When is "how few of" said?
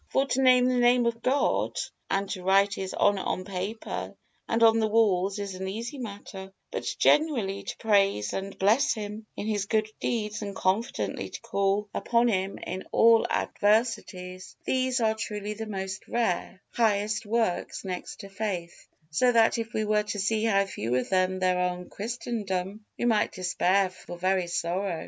20.45-21.09